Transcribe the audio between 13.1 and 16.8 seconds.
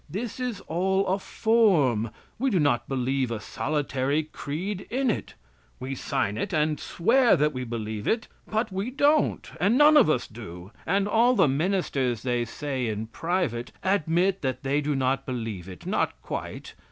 private, admit that they do not believe it, not quite."